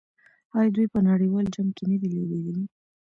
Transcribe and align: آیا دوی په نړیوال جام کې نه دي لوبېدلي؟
آیا 0.57 0.69
دوی 0.75 0.87
په 0.93 0.99
نړیوال 1.09 1.45
جام 1.55 1.67
کې 1.75 1.83
نه 1.89 1.95
دي 2.01 2.09
لوبېدلي؟ 2.15 2.65